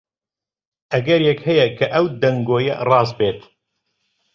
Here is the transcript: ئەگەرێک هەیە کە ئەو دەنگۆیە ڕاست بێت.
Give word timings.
ئەگەرێک 0.93 1.39
هەیە 1.47 1.67
کە 1.77 1.85
ئەو 1.93 2.05
دەنگۆیە 2.21 2.75
ڕاست 2.87 3.13
بێت. 3.19 3.39